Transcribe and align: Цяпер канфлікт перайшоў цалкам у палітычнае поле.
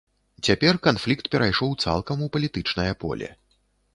Цяпер 0.47 0.79
канфлікт 0.87 1.27
перайшоў 1.35 1.75
цалкам 1.85 2.25
у 2.27 2.29
палітычнае 2.37 2.87
поле. 3.03 3.29